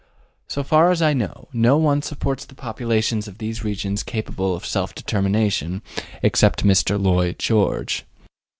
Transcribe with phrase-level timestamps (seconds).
[0.47, 4.65] So far as I know, no one supposes the populations of these regions capable of
[4.65, 5.83] self determination,
[6.23, 6.99] except Mr.
[6.99, 8.03] Lloyd George.